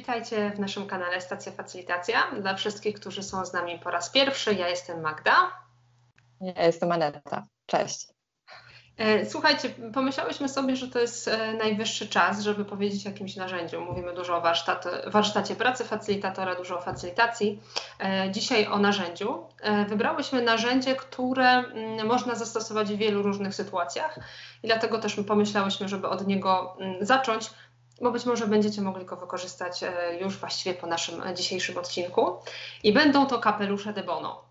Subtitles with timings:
[0.00, 2.30] witajcie w naszym kanale Stacja Facylitacja.
[2.40, 5.34] Dla wszystkich, którzy są z nami po raz pierwszy, ja jestem Magda.
[6.40, 7.46] Ja jestem Aneta.
[7.66, 8.06] Cześć.
[8.96, 13.80] E, słuchajcie, pomyślałyśmy sobie, że to jest e, najwyższy czas, żeby powiedzieć o jakimś narzędziu.
[13.80, 17.60] Mówimy dużo o warsztat, warsztacie pracy facylitatora, dużo o facylitacji.
[18.00, 19.46] E, dzisiaj o narzędziu.
[19.88, 24.18] Wybrałyśmy narzędzie, które mm, można zastosować w wielu różnych sytuacjach
[24.62, 27.50] i dlatego też pomyślałyśmy, żeby od niego mm, zacząć,
[28.00, 29.80] bo być może będziecie mogli go wykorzystać
[30.20, 32.36] już właściwie po naszym dzisiejszym odcinku.
[32.82, 34.44] I będą to kapelusze de Bono.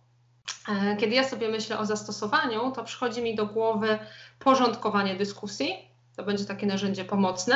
[0.69, 3.99] E, kiedy ja sobie myślę o zastosowaniu, to przychodzi mi do głowy
[4.39, 5.89] porządkowanie dyskusji.
[6.15, 7.55] To będzie takie narzędzie pomocne.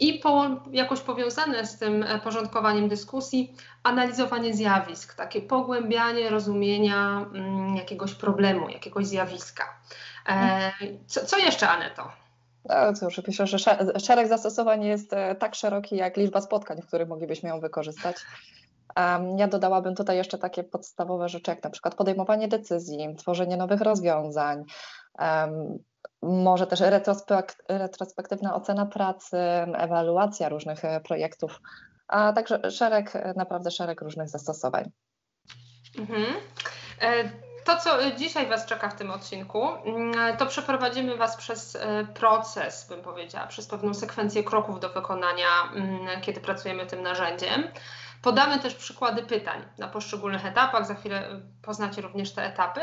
[0.00, 7.76] I po, jakoś powiązane z tym e, porządkowaniem dyskusji, analizowanie zjawisk, takie pogłębianie rozumienia mm,
[7.76, 9.80] jakiegoś problemu, jakiegoś zjawiska.
[10.28, 10.72] E,
[11.06, 12.12] co, co jeszcze, Aneto?
[12.68, 13.58] No cóż, myślę, że
[13.98, 18.16] szereg zastosowań jest tak szeroki jak liczba spotkań, w których moglibyśmy ją wykorzystać.
[19.36, 24.64] Ja dodałabym tutaj jeszcze takie podstawowe rzeczy, jak na przykład podejmowanie decyzji, tworzenie nowych rozwiązań,
[26.22, 26.80] może też
[27.68, 29.36] retrospektywna ocena pracy,
[29.74, 31.60] ewaluacja różnych e, projektów,
[32.08, 34.90] a także szereg, naprawdę szereg różnych zastosowań.
[35.98, 36.24] Mhm.
[37.68, 42.88] To, co dzisiaj Was czeka w tym odcinku, mm, to przeprowadzimy Was przez e, proces,
[42.88, 47.68] bym powiedziała, przez pewną sekwencję kroków do wykonania, mm, kiedy pracujemy tym narzędziem.
[48.22, 52.80] Podamy też przykłady pytań na poszczególnych etapach, za chwilę y, poznacie również te etapy.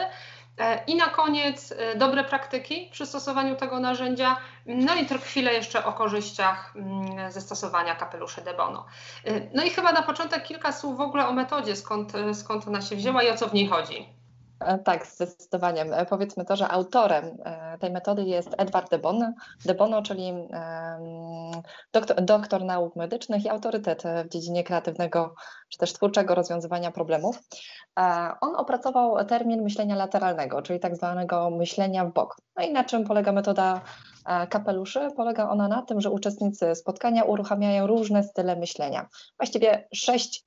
[0.58, 5.86] E, I na koniec y, dobre praktyki przy stosowaniu tego narzędzia, no i chwilę jeszcze
[5.86, 8.86] o korzyściach mm, ze stosowania kapeluszy de Bono.
[9.28, 12.82] Y, no i chyba na początek kilka słów w ogóle o metodzie, skąd, skąd ona
[12.82, 14.25] się wzięła i o co w niej chodzi.
[14.60, 15.82] E, tak, zdecydowanie.
[15.82, 19.34] E, powiedzmy to, że autorem e, tej metody jest Edward de Bono,
[19.66, 20.34] de Bono czyli
[21.94, 25.36] doktor, doktor nauk medycznych i autorytet w dziedzinie kreatywnego
[25.70, 27.40] czy też twórczego rozwiązywania problemów.
[28.42, 32.38] On opracował termin myślenia lateralnego, czyli tak zwanego myślenia w bok.
[32.56, 33.82] No i na czym polega metoda
[34.50, 35.08] kapeluszy?
[35.16, 39.08] Polega ona na tym, że uczestnicy spotkania uruchamiają różne style myślenia.
[39.40, 40.46] Właściwie sześć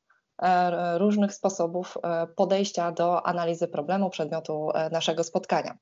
[0.96, 5.74] różnych sposobów e, podejścia do analizy problemu, przedmiotu e, naszego spotkania.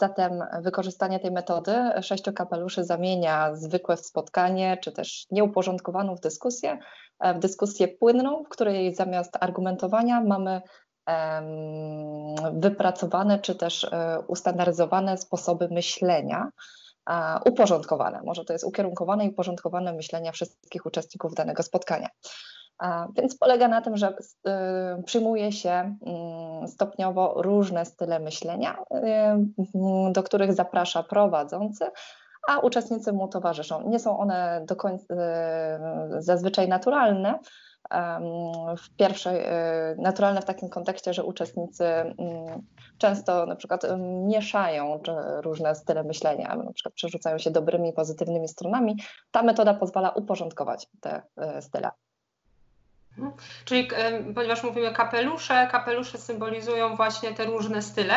[0.00, 6.78] Zatem wykorzystanie tej metody sześciu kapeluszy zamienia zwykłe spotkanie, czy też nieuporządkowaną w dyskusję,
[7.34, 10.62] w dyskusję płynną, w której zamiast argumentowania mamy
[12.52, 13.90] wypracowane, czy też
[14.26, 16.48] ustandaryzowane sposoby myślenia,
[17.44, 18.20] uporządkowane.
[18.24, 22.08] Może to jest ukierunkowane i uporządkowane myślenia wszystkich uczestników danego spotkania.
[23.16, 24.08] Więc polega na tym, że
[24.98, 31.84] y, przyjmuje się mm, stopniowo różne style myślenia, y, do których zaprasza prowadzący,
[32.48, 33.88] a uczestnicy mu towarzyszą.
[33.88, 37.38] Nie są one do końca, y, zazwyczaj naturalne,
[38.78, 39.40] w pierwszej,
[39.98, 42.16] naturalne w takim kontekście, że uczestnicy mm,
[42.98, 43.82] często na przykład
[44.26, 45.02] mieszają
[45.42, 48.96] różne style myślenia, na przykład przerzucają się dobrymi, pozytywnymi stronami.
[49.30, 51.22] Ta metoda pozwala uporządkować te
[51.60, 51.90] style.
[53.18, 53.32] Mhm.
[53.64, 53.88] Czyli
[54.34, 58.14] ponieważ mówimy kapelusze, kapelusze symbolizują właśnie te różne style.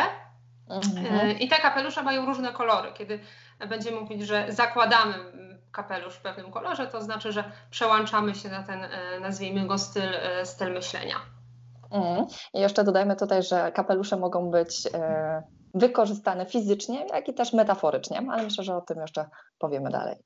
[0.68, 1.06] Mhm.
[1.06, 2.92] E, I te kapelusze mają różne kolory.
[2.94, 3.20] Kiedy
[3.68, 5.14] będziemy mówić, że zakładamy
[5.72, 10.14] kapelusz w pewnym kolorze, to znaczy, że przełączamy się na ten, e, nazwijmy go, styl,
[10.14, 11.16] e, styl myślenia.
[11.90, 12.26] Mhm.
[12.54, 14.88] I jeszcze dodajmy tutaj, że kapelusze mogą być
[15.74, 19.28] wykorzystane fizycznie, jak i też metaforycznie, ale myślę, że o tym jeszcze
[19.58, 20.16] powiemy dalej.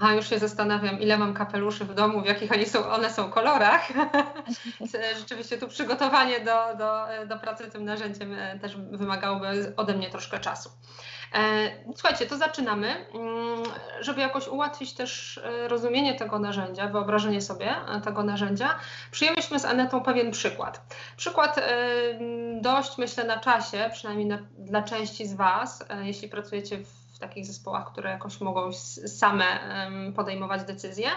[0.00, 3.30] A już się zastanawiam, ile mam kapeluszy w domu, w jakich oni są, one są
[3.30, 3.88] kolorach.
[5.18, 10.38] Rzeczywiście tu przygotowanie do, do, do pracy tym narzędziem e, też wymagałoby ode mnie troszkę
[10.38, 10.70] czasu.
[11.34, 13.06] E, słuchajcie, to zaczynamy.
[13.14, 13.62] Mm,
[14.00, 17.74] żeby jakoś ułatwić też e, rozumienie tego narzędzia, wyobrażenie sobie
[18.04, 18.78] tego narzędzia,
[19.10, 20.96] przyjęliśmy z Anetą pewien przykład.
[21.16, 21.60] Przykład
[22.60, 27.92] dość, myślę, na czasie, przynajmniej na, dla części z Was, jeśli pracujecie w takich zespołach,
[27.92, 28.72] które jakoś mogą
[29.06, 29.44] same
[30.16, 31.08] podejmować decyzje,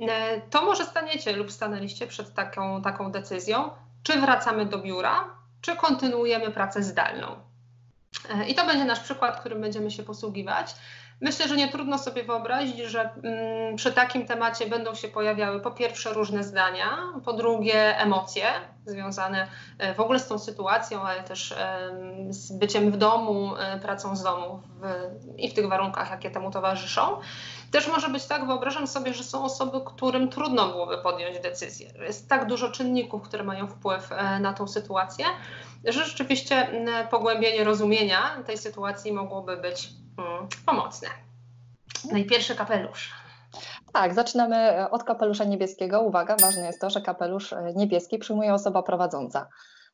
[0.00, 3.70] e, to może staniecie lub stanęliście przed taką, taką decyzją,
[4.02, 5.24] czy wracamy do biura,
[5.60, 7.36] czy kontynuujemy pracę zdalną.
[8.30, 10.74] E, I to będzie nasz przykład, którym będziemy się posługiwać.
[11.20, 15.70] Myślę, że nie trudno sobie wyobrazić, że mm, przy takim temacie będą się pojawiały po
[15.70, 18.44] pierwsze różne zdania, po drugie emocje
[18.86, 21.54] związane e, w ogóle z tą sytuacją, ale też
[22.28, 24.84] z byciem w domu, e, pracą z domu w,
[25.38, 27.20] i w tych warunkach, jakie temu towarzyszą.
[27.70, 31.90] Też może być tak, wyobrażam sobie, że są osoby, którym trudno byłoby podjąć decyzję.
[32.00, 35.24] Jest tak dużo czynników, które mają wpływ e, na tą sytuację,
[35.84, 36.68] że rzeczywiście
[37.10, 39.88] pogłębienie rozumienia tej sytuacji mogłoby być
[40.66, 41.08] pomocne.
[42.12, 43.12] No i pierwszy kapelusz.
[43.92, 46.00] Tak, zaczynamy od kapelusza niebieskiego.
[46.00, 49.48] Uwaga, ważne jest to, że kapelusz niebieski przyjmuje osoba prowadząca.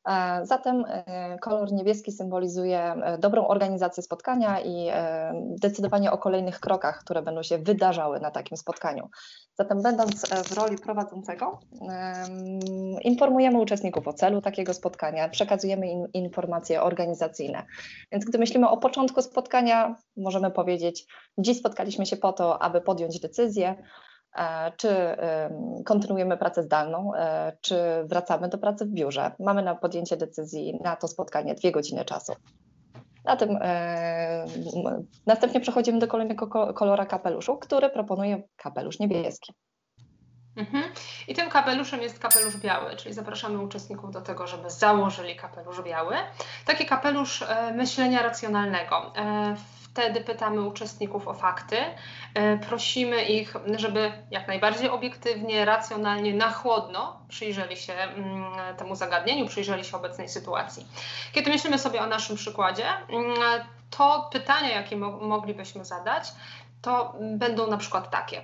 [0.08, 4.90] E, zatem e, kolor niebieski symbolizuje e, dobrą organizację spotkania i
[5.60, 9.08] decydowanie o kolejnych krokach, które będą się wydarzały na takim spotkaniu.
[9.58, 11.60] Zatem, będąc w roli prowadzącego,
[13.02, 17.66] informujemy uczestników o celu takiego spotkania, przekazujemy im informacje organizacyjne.
[18.12, 21.06] Więc gdy myślimy o początku spotkania, możemy powiedzieć:
[21.38, 23.76] Dziś spotkaliśmy się po to, aby podjąć decyzję
[24.76, 24.88] czy
[25.84, 29.32] kontynuujemy pracę zdalną, e, czy wracamy do pracy w biurze.
[29.38, 32.32] Mamy na podjęcie decyzji na to spotkanie dwie godziny czasu.
[33.24, 34.46] Na tym e,
[35.26, 39.52] następnie przechodzimy do kolejnego kolora kapeluszu, który proponuje kapelusz niebieski.
[40.56, 40.84] Mhm.
[41.28, 46.16] I tym kapeluszem jest kapelusz biały, czyli zapraszamy uczestników do tego, żeby założyli kapelusz biały.
[46.64, 47.44] Taki kapelusz
[47.74, 49.12] myślenia racjonalnego.
[49.92, 51.76] Wtedy pytamy uczestników o fakty,
[52.34, 59.46] e, prosimy ich, żeby jak najbardziej obiektywnie, racjonalnie, na chłodno przyjrzeli się mm, temu zagadnieniu,
[59.46, 60.86] przyjrzeli się obecnej sytuacji.
[61.32, 63.34] Kiedy myślimy sobie o naszym przykładzie, mm,
[63.90, 66.32] to pytania, jakie moglibyśmy zadać,
[66.82, 68.42] to będą na przykład takie.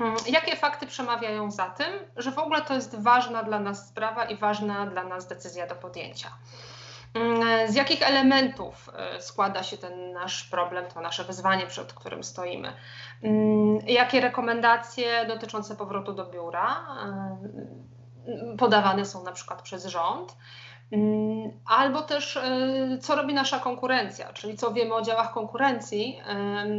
[0.00, 4.24] Mm, jakie fakty przemawiają za tym, że w ogóle to jest ważna dla nas sprawa
[4.24, 6.28] i ważna dla nas decyzja do podjęcia?
[7.14, 12.24] Mm, z jakich elementów e, składa się ten nasz problem, to nasze wyzwanie, przed którym
[12.24, 12.72] stoimy?
[13.22, 20.36] Mm, jakie rekomendacje dotyczące powrotu do biura e, podawane są na przykład przez rząd?
[20.92, 26.20] Mm, albo też e, co robi nasza konkurencja, czyli co wiemy o działach konkurencji,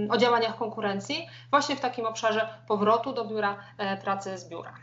[0.09, 3.57] o działaniach konkurencji właśnie w takim obszarze powrotu do biura,
[4.03, 4.73] pracy z biura.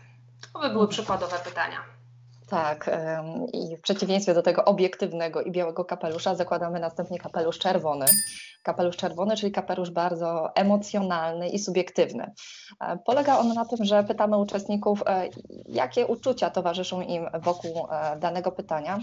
[0.53, 2.00] To by były przykładowe pytania.
[2.51, 2.91] Tak,
[3.53, 8.07] i w przeciwieństwie do tego obiektywnego i białego kapelusza zakładamy następnie kapelusz czerwony.
[8.63, 12.33] Kapelusz czerwony, czyli kapelusz bardzo emocjonalny i subiektywny.
[12.81, 15.29] E, polega on na tym, że pytamy uczestników, e,
[15.69, 18.99] jakie uczucia towarzyszą im wokół e, danego pytania,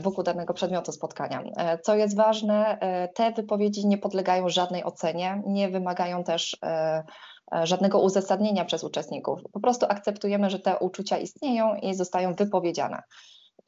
[0.00, 1.42] wokół danego przedmiotu spotkania.
[1.82, 2.78] Co jest ważne,
[3.14, 6.56] te wypowiedzi nie podlegają żadnej ocenie, nie wymagają też
[7.62, 9.40] żadnego uzasadnienia przez uczestników.
[9.52, 13.02] Po prostu akceptujemy, że te uczucia istnieją i zostają wypowiedziane.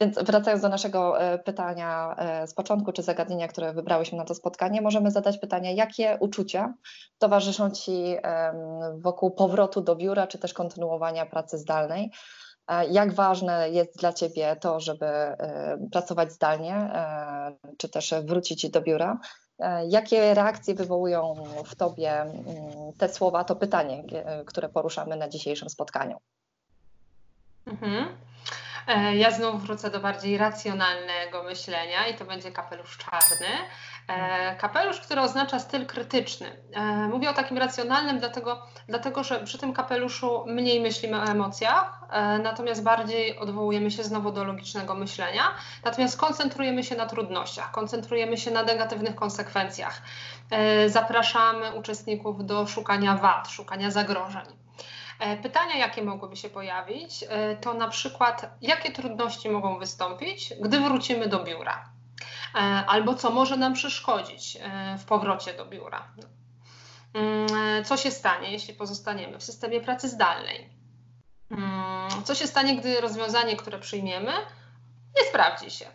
[0.01, 4.35] Więc wracając do naszego e, pytania e, z początku, czy zagadnienia, które wybrałyśmy na to
[4.35, 6.73] spotkanie, możemy zadać pytanie, jakie uczucia
[7.17, 8.17] towarzyszą Ci
[8.97, 12.11] wokół powrotu do biura, czy też kontynuowania pracy zdalnej.
[12.89, 15.05] Jak ważne jest dla Ciebie to, żeby
[15.91, 16.89] pracować zdalnie,
[17.77, 19.19] czy też wrócić do biura?
[19.61, 21.35] E, jakie reakcje wywołują
[21.65, 22.33] w Tobie mm,
[22.97, 24.03] te słowa, to pytanie,
[24.45, 26.17] które poruszamy na dzisiejszym spotkaniu?
[27.65, 28.30] Mhm.
[28.87, 33.47] E, ja znów wrócę do bardziej racjonalnego myślenia i to będzie kapelusz czarny.
[34.07, 36.61] E, kapelusz, który oznacza styl krytyczny.
[36.73, 42.01] E, mówię o takim racjonalnym, dlatego, dlatego że przy tym kapeluszu mniej myślimy o emocjach,
[42.43, 45.43] natomiast bardziej odwołujemy się znowu do logicznego myślenia,
[45.83, 50.01] natomiast koncentrujemy się na trudnościach, koncentrujemy się na negatywnych konsekwencjach.
[50.87, 54.60] Zapraszamy uczestników do szukania wad, szukania zagrożeń.
[55.21, 60.79] E, pytania, jakie mogłyby się pojawić, e, to na przykład, jakie trudności mogą wystąpić, gdy
[60.79, 61.89] wrócimy do biura,
[62.55, 64.57] e, albo co może nam przeszkodzić
[64.97, 66.07] w powrocie do biura.
[67.13, 70.69] Mm, co się stanie, jeśli pozostaniemy w systemie pracy zdalnej?
[71.51, 74.31] Mm, co się stanie, gdy rozwiązanie, które przyjmiemy,
[75.17, 75.85] nie sprawdzi się?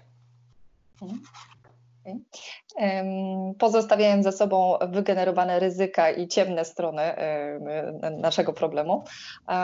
[3.59, 7.03] Pozostawiając za sobą wygenerowane ryzyka i ciemne strony
[8.19, 9.05] naszego problemu,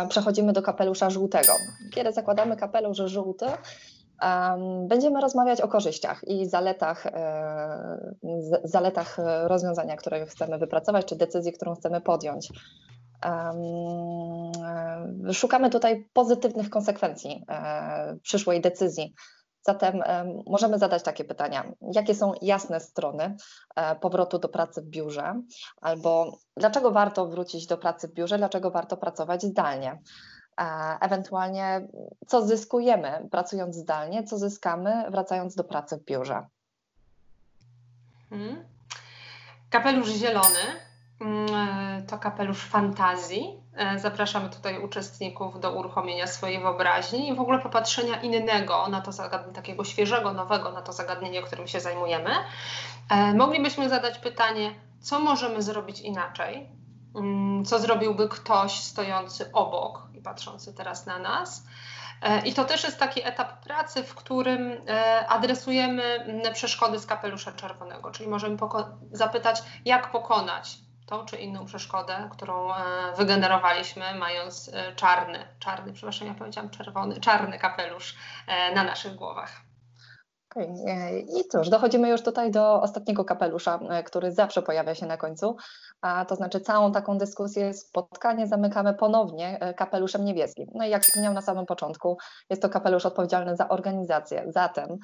[0.09, 1.53] przechodzimy do kapelusza żółtego.
[1.95, 3.47] Kiedy zakładamy kapelusz żółty,
[4.89, 8.11] Będziemy rozmawiać o korzyściach i zaletach, e,
[8.65, 12.49] zaletach rozwiązania, które chcemy wypracować, czy decyzji, którą chcemy podjąć.
[15.33, 19.15] Szukamy tutaj pozytywnych konsekwencji e, przyszłej decyzji.
[19.63, 20.03] Zatem
[20.47, 23.37] możemy zadać takie pytania: jakie są jasne strony
[23.77, 25.43] e, powrotu do pracy w biurze,
[25.81, 29.99] albo dlaczego warto wrócić do pracy w biurze, dlaczego warto pracować zdalnie?
[30.61, 30.65] E,
[31.01, 31.89] ewentualnie,
[32.27, 36.47] co zyskujemy pracując zdalnie, co zyskamy wracając do pracy w biurze?
[38.31, 38.65] Hmm.
[39.71, 40.93] Kapelusz zielony
[41.23, 43.62] Mm, e, to kapelusz fantazji.
[43.77, 49.13] E, zapraszamy tutaj uczestników do uruchomienia swojej wyobraźni i w ogóle popatrzenia innego na to
[49.13, 52.31] zagadnienie, takiego świeżego, nowego na to zagadnienie, którym się zajmujemy.
[53.11, 56.69] E, moglibyśmy zadać pytanie, co możemy zrobić inaczej?
[57.15, 61.67] Mm, co zrobiłby ktoś stojący obok i patrzący teraz na nas?
[62.45, 64.73] I to też jest taki etap pracy, w którym
[65.29, 68.57] adresujemy przeszkody z kapelusza czerwonego, czyli możemy
[69.13, 72.69] zapytać, jak pokonać tą czy inną przeszkodę, którą
[73.17, 78.17] wygenerowaliśmy, mając czarny, czarny, przepraszam, ja powiedziałam czerwony, czarny kapelusz
[78.75, 79.63] na naszych głowach.
[81.39, 85.57] I cóż, dochodzimy już tutaj do ostatniego kapelusza, e, który zawsze pojawia się na końcu,
[86.01, 90.67] a to znaczy całą taką dyskusję, spotkanie zamykamy ponownie e, kapeluszem niebieskim.
[90.75, 92.19] No i jak wspomniałam na samym początku,
[92.51, 94.45] jest to kapelusz odpowiedzialny za organizację.
[94.49, 94.99] Zatem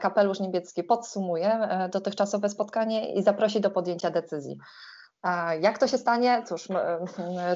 [0.00, 4.58] kapelusz niebieski podsumuje e, dotychczasowe spotkanie i zaprosi do podjęcia decyzji.
[5.60, 6.42] Jak to się stanie?
[6.46, 6.68] Cóż,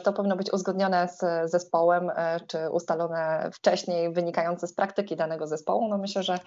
[0.05, 5.89] to powinno być uzgodnione z zespołem, e, czy ustalone wcześniej, wynikające z praktyki danego zespołu.
[5.89, 6.39] No myślę, że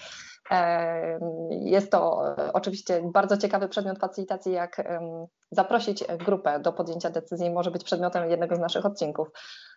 [0.51, 1.19] e,
[1.50, 4.81] jest to oczywiście bardzo ciekawy przedmiot facylitacji, jak
[5.51, 9.27] zaprosić grupę do podjęcia decyzji, może być przedmiotem jednego z naszych odcinków.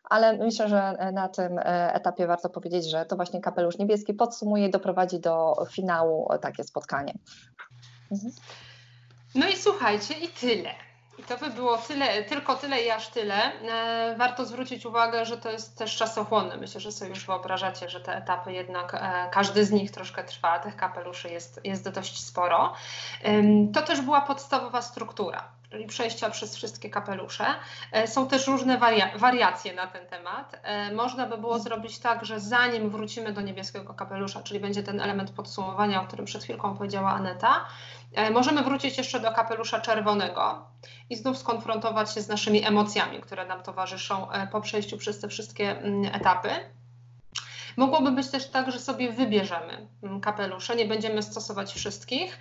[0.04, 4.66] Ale myślę, że na tym e, etapie warto powiedzieć, że to właśnie kapelusz niebieski podsumuje
[4.66, 7.14] i doprowadzi do finału takie spotkanie.
[8.12, 8.33] Mhm.
[9.35, 10.88] No i słuchajcie, i tyle.
[11.19, 13.35] I to by było tyle, tylko tyle i aż tyle.
[13.35, 16.57] E, warto zwrócić uwagę, że to jest też czasochłonne.
[16.57, 20.59] Myślę, że sobie już wyobrażacie, że te etapy jednak, e, każdy z nich troszkę trwa,
[20.59, 22.73] tych kapeluszy jest, jest dość sporo.
[23.75, 27.45] To też była podstawowa struktura czyli przejścia przez wszystkie kapelusze.
[27.93, 30.61] E, są też różne waria wariacje na ten temat.
[30.95, 35.31] Można by było zrobić tak, że zanim wrócimy do niebieskiego kapelusza, czyli będzie ten element
[35.31, 37.67] podsumowania, o którym przed chwilką powiedziała Aneta,
[38.13, 40.67] E, możemy wrócić jeszcze do kapelusza czerwonego
[41.11, 45.29] i znów skonfrontować się z naszymi emocjami, które nam towarzyszą e, po przejściu przez te
[45.29, 46.51] wszystkie mm, etapy.
[47.78, 49.88] Mogłoby być też tak, że sobie wybierzemy
[50.23, 52.38] kapelusze, nie będziemy stosować wszystkich.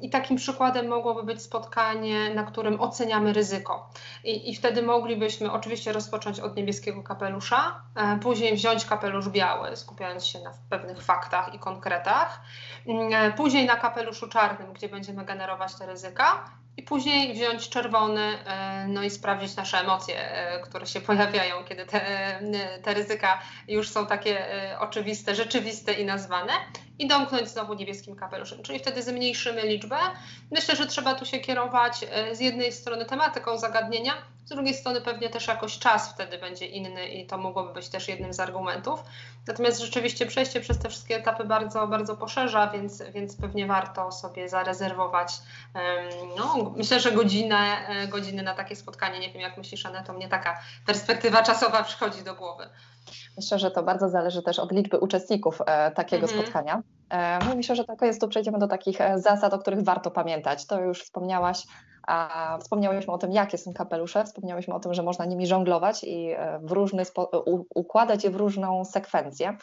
[0.00, 3.90] I takim przykładem mogłoby być spotkanie, na którym oceniamy ryzyko.
[4.24, 10.26] I, i wtedy moglibyśmy oczywiście rozpocząć od niebieskiego kapelusza, e, później wziąć kapelusz biały, skupiając
[10.26, 12.40] się na pewnych faktach i konkretach,
[12.86, 16.44] mm, e, później na kapeluszu czarnym, gdzie będziemy generować te ryzyka,
[16.76, 21.86] i później wziąć czerwony e, no i sprawdzić nasze emocje, e, które się pojawiają, kiedy
[21.86, 24.46] te, e, te ryzyka już są takie
[24.80, 26.52] oczywiste, rzeczywiste i nazwane
[27.02, 29.96] i domknąć znowu niebieskim kapeluszem, czyli wtedy zmniejszymy liczbę.
[30.50, 32.00] Myślę, że trzeba tu się kierować
[32.32, 34.12] z jednej strony tematyką zagadnienia,
[34.44, 38.08] z drugiej strony pewnie też jakoś czas wtedy będzie inny i to mogłoby być też
[38.08, 39.04] jednym z argumentów.
[39.46, 44.48] Natomiast rzeczywiście przejście przez te wszystkie etapy bardzo, bardzo poszerza, więc, więc pewnie warto sobie
[44.48, 45.32] zarezerwować,
[46.36, 49.20] no, myślę, że godzinę, e, godziny na takie spotkanie.
[49.20, 52.68] Nie wiem, jak myślisz, to mnie taka perspektywa czasowa przychodzi do głowy.
[53.36, 56.42] Myślę, że to bardzo zależy też od liczby uczestników e, takiego mhm.
[56.42, 56.82] spotkania.
[57.10, 60.10] E, no myślę, że tak jest, tu przejdziemy do takich e, zasad, o których warto
[60.10, 60.66] pamiętać.
[60.66, 61.64] To już wspomniałaś,
[62.06, 66.30] a wspomniałyśmy o tym, jakie są kapelusze, wspomniałyśmy o tym, że można nimi żonglować i
[66.30, 67.02] e, w różny
[67.74, 69.56] układać je w różną sekwencję.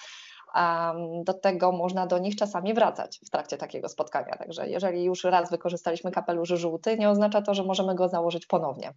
[1.23, 4.35] Do tego można do nich czasami wracać w trakcie takiego spotkania.
[4.37, 8.93] Także jeżeli już raz wykorzystaliśmy kapelusz żółty, nie oznacza to, że możemy go założyć ponownie.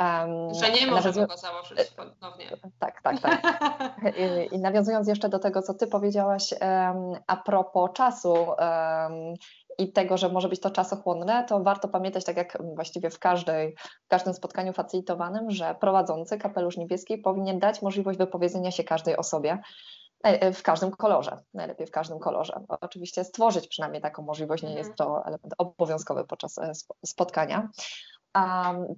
[0.00, 2.56] Um, że nie możemy go założyć ponownie.
[2.78, 3.42] Tak, tak, tak.
[4.50, 9.34] I, I, nawiązując jeszcze do tego, co Ty powiedziałaś um, a propos czasu um,
[9.78, 13.76] i tego, że może być to czasochłonne, to warto pamiętać, tak jak właściwie w, każdej,
[14.04, 19.58] w każdym spotkaniu facilitowanym, że prowadzący kapelusz niebieski powinien dać możliwość wypowiedzenia się każdej osobie
[20.26, 22.60] e, e, w każdym kolorze, najlepiej w każdym kolorze.
[22.68, 24.96] Oczywiście stworzyć przynajmniej taką możliwość, nie jest mhm.
[24.96, 26.72] to element obowiązkowy podczas e,
[27.06, 27.68] spotkania.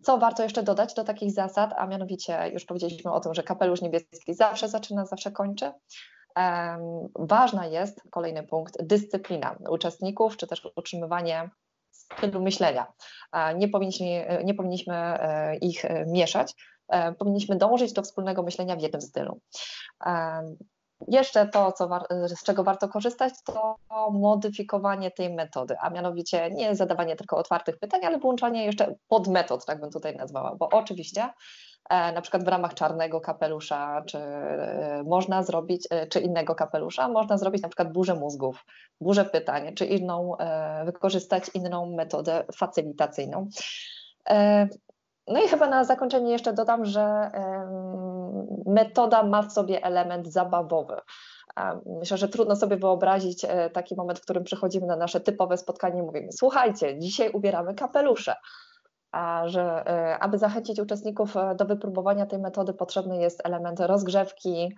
[0.02, 3.82] Co warto jeszcze dodać do takich zasad, a mianowicie już powiedzieliśmy o tym, że kapelusz
[3.82, 5.72] niebieski zawsze zaczyna, zawsze kończy.
[7.14, 11.50] Ważna jest, kolejny punkt, dyscyplina uczestników, czy też utrzymywanie
[11.90, 12.92] stylu myślenia.
[13.56, 16.54] Nie powinniśmy, nie powinniśmy e, ich e, mieszać,
[16.88, 19.40] e, powinniśmy dążyć do wspólnego myślenia w jednym stylu.
[21.06, 21.88] Jeszcze to, co
[22.26, 23.76] z czego warto korzystać, to
[24.12, 29.80] modyfikowanie tej metody, a mianowicie nie zadawanie tylko otwartych pytań, ale włączanie jeszcze podmetod, tak
[29.80, 31.28] bym tutaj nazwała, bo oczywiście
[31.90, 37.08] e, na przykład w ramach czarnego kapelusza, czy e, można zrobić, e, czy innego kapelusza,
[37.08, 38.64] można zrobić na przykład burzę mózgów,
[39.00, 40.36] burzę pytań, czy inną,
[40.84, 43.48] wykorzystać inną metodę facylitacyjną.
[45.26, 47.30] No i chyba na zakończenie jeszcze dodam, że
[48.68, 50.96] metoda ma w sobie element zabawowy.
[51.86, 56.00] Myślę, że trudno sobie wyobrazić e, taki moment, w którym przychodzimy na nasze typowe spotkanie
[56.00, 58.34] i mówimy: Słuchajcie, dzisiaj ubieramy kapelusze.
[59.12, 64.76] A że e, aby zachęcić uczestników e, do wypróbowania tej metody, potrzebny jest element rozgrzewki,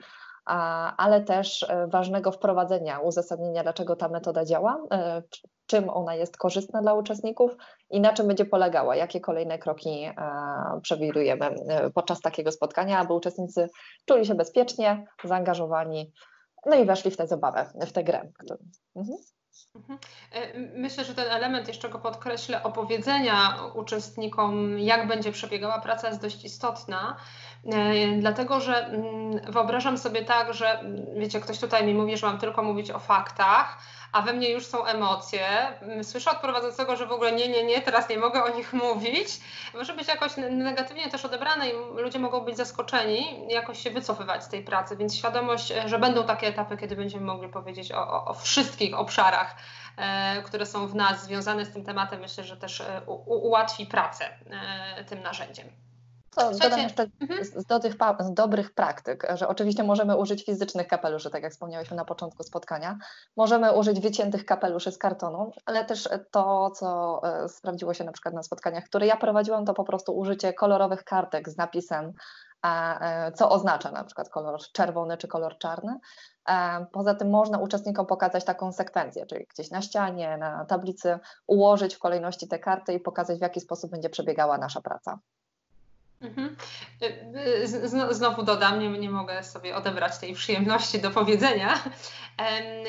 [0.97, 4.83] ale też ważnego wprowadzenia, uzasadnienia, dlaczego ta metoda działa,
[5.71, 7.57] czym ona jest korzystna dla uczestników
[7.91, 10.15] i na czym będzie polegała, jakie kolejne kroki e,
[10.83, 13.69] przewidujemy e, podczas takiego spotkania, aby uczestnicy
[14.05, 16.13] czuli się bezpiecznie, zaangażowani,
[16.67, 18.33] no i weszli w tę zabawę, w tę grę.
[18.97, 19.19] Mhm.
[19.75, 19.99] Mhm.
[20.33, 26.21] E, myślę, że ten element, jeszcze go podkreślę, opowiedzenia uczestnikom, jak będzie przebiegała praca, jest
[26.21, 27.50] dość istotna, e,
[28.19, 32.39] dlatego że mm, wyobrażam sobie tak, że mm, wiecie, ktoś tutaj mi mówi, że mam
[32.39, 33.79] tylko mówić o faktach,
[34.13, 35.47] a we mnie już są emocje.
[35.83, 38.73] Mm, słyszę od prowadzącego, że w ogóle nie, nie, nie, teraz nie mogę o nich
[38.85, 39.29] mówić.
[39.75, 44.49] Może być jakoś negatywnie też odebrane i ludzie mogą być zaskoczeni, jakoś się wycofywać z
[44.49, 48.35] tej pracy, więc świadomość, że będą takie etapy, kiedy będziemy mogli powiedzieć o, o, o
[48.35, 49.57] wszystkich obszarach,
[49.97, 54.25] e, które są w nas związane z tym tematem, myślę, że też e, ułatwi pracę
[54.51, 55.90] e, tym narzędziem.
[56.37, 57.45] To dodam jeszcze mhm.
[57.45, 61.97] z, do tych z dobrych praktyk, że oczywiście możemy użyć fizycznych kapeluszy, tak jak wspomniałyśmy
[61.97, 62.99] na początku spotkania.
[63.37, 68.35] Możemy użyć wyciętych kapeluszy z kartonu, ale też to, co e, sprawdziło się na przykład
[68.35, 72.13] na spotkaniach, które ja prowadziłam, to po prostu użycie kolorowych kartek z napisem,
[72.65, 75.97] e, co oznacza na przykład kolor czerwony czy kolor czarny.
[76.49, 81.95] E, poza tym można uczestnikom pokazać taką sekwencję, czyli gdzieś na ścianie, na tablicy, ułożyć
[81.95, 85.19] w kolejności te karty i pokazać, w jaki sposób będzie przebiegała nasza praca.
[86.21, 86.57] Mhm.
[87.03, 87.07] Y,
[87.85, 91.75] y, znowu dodam, nie, nie mogę sobie odebrać tej przyjemności do powiedzenia.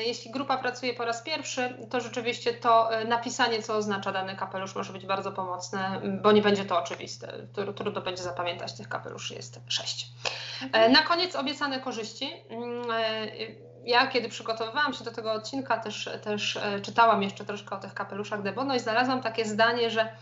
[0.06, 4.74] Jeśli grupa pracuje po raz pierwszy, to rzeczywiście to y, napisanie, co oznacza dany kapelusz,
[4.74, 7.46] może być bardzo pomocne, bo nie będzie to oczywiste.
[7.76, 10.08] Trudno będzie zapamiętać, tych kapeluszy jest sześć.
[10.62, 10.92] Mhm.
[10.92, 12.32] Na koniec obiecane korzyści.
[12.48, 12.86] Mm,
[13.84, 18.42] ja, kiedy przygotowywałam się do tego odcinka, też, też czytałam jeszcze troszkę o tych kapeluszach
[18.42, 20.16] Debono i znalazłam takie zdanie, że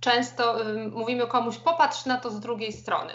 [0.00, 0.56] często
[0.92, 3.12] mówimy komuś popatrz na to z drugiej strony.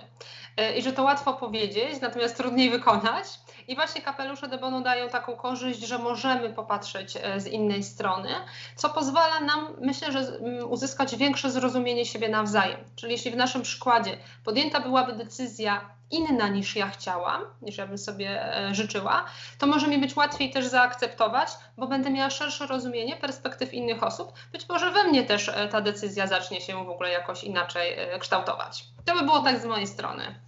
[0.61, 3.25] Y, I że to łatwo powiedzieć, natomiast trudniej wykonać.
[3.67, 8.29] I właśnie kapelusze de Bono dają taką korzyść, że możemy popatrzeć e, z innej strony,
[8.75, 12.79] co pozwala nam, myślę, że uzyskać większe zrozumienie siebie nawzajem.
[12.95, 17.97] Czyli jeśli w naszym przykładzie podjęta byłaby decyzja inna niż ja chciałam, niż ja bym
[17.97, 19.25] sobie e, życzyła,
[19.59, 24.33] to może mi być łatwiej też zaakceptować, bo będę miała szersze rozumienie perspektyw innych osób.
[24.51, 28.85] Być może we mnie też e, ta decyzja zacznie się w ogóle jakoś inaczej kształtować.
[29.05, 30.45] To by było tak z mojej strony.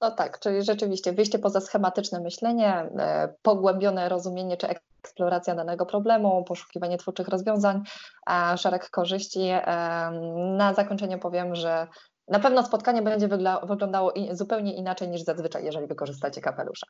[0.00, 6.44] No tak, czyli rzeczywiście wyjście poza schematyczne myślenie, e, pogłębione rozumienie czy eksploracja danego problemu,
[6.44, 7.82] poszukiwanie twórczych rozwiązań,
[8.56, 9.40] szereg korzyści.
[9.40, 9.62] E,
[10.56, 11.86] na zakończenie powiem, że
[12.30, 13.28] na pewno spotkanie będzie
[13.62, 16.86] wyglądało zupełnie inaczej niż zazwyczaj, jeżeli wykorzystacie kapelusze.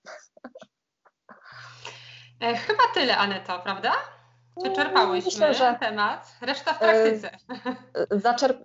[2.41, 3.93] E, chyba tyle, Aneto, prawda?
[4.57, 7.31] Wyczerpałyśmy Myślę, że temat, reszta w praktyce.
[8.11, 8.59] Zaczerp,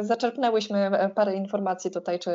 [0.00, 2.30] zaczerpnęłyśmy parę informacji tutaj, czy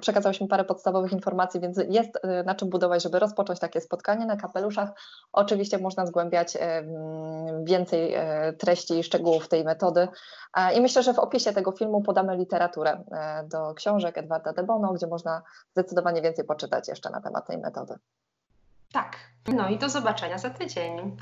[0.00, 2.10] przekazałyśmy parę podstawowych informacji, więc jest
[2.44, 4.90] na czym budować, żeby rozpocząć takie spotkanie na kapeluszach.
[5.32, 6.58] Oczywiście można zgłębiać
[7.62, 8.14] więcej
[8.58, 10.08] treści i szczegółów tej metody.
[10.76, 13.04] I myślę, że w opisie tego filmu podamy literaturę
[13.44, 17.94] do książek Edwarda de Bono, gdzie można zdecydowanie więcej poczytać jeszcze na temat tej metody.
[18.92, 19.16] Tak.
[19.48, 21.16] No i do zobaczenia za tydzień.